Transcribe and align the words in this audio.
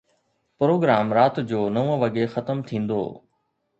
Programme 0.59 1.07
رات 1.17 1.35
جو 1.49 1.59
نو 1.75 1.83
وڳي 2.01 2.25
ختم 2.33 2.57
ٿيندو. 2.67 3.03